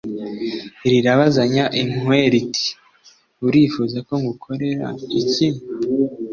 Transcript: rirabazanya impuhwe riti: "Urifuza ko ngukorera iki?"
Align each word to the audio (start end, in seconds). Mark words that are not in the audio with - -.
rirabazanya 0.91 1.63
impuhwe 1.81 2.19
riti: 2.33 2.67
"Urifuza 3.47 3.97
ko 4.07 4.13
ngukorera 4.21 4.87
iki?" 5.19 5.47